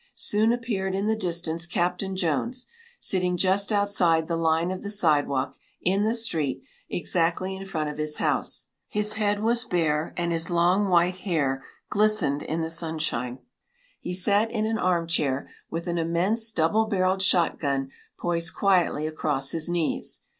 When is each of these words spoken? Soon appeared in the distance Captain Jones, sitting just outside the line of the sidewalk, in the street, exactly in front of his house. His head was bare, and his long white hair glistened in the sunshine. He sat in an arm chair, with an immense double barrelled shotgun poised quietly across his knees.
Soon 0.15 0.51
appeared 0.51 0.95
in 0.95 1.05
the 1.05 1.15
distance 1.15 1.67
Captain 1.67 2.15
Jones, 2.15 2.65
sitting 2.99 3.37
just 3.37 3.71
outside 3.71 4.27
the 4.27 4.35
line 4.35 4.71
of 4.71 4.81
the 4.81 4.89
sidewalk, 4.89 5.55
in 5.79 6.01
the 6.01 6.15
street, 6.15 6.63
exactly 6.89 7.55
in 7.55 7.65
front 7.65 7.87
of 7.87 7.99
his 7.99 8.17
house. 8.17 8.65
His 8.87 9.13
head 9.13 9.41
was 9.41 9.63
bare, 9.63 10.11
and 10.17 10.31
his 10.31 10.49
long 10.49 10.87
white 10.87 11.17
hair 11.17 11.63
glistened 11.91 12.41
in 12.41 12.61
the 12.61 12.71
sunshine. 12.71 13.43
He 13.99 14.15
sat 14.15 14.49
in 14.49 14.65
an 14.65 14.79
arm 14.79 15.05
chair, 15.05 15.47
with 15.69 15.85
an 15.85 15.99
immense 15.99 16.49
double 16.51 16.85
barrelled 16.85 17.21
shotgun 17.21 17.91
poised 18.17 18.55
quietly 18.55 19.05
across 19.05 19.51
his 19.51 19.69
knees. 19.69 20.21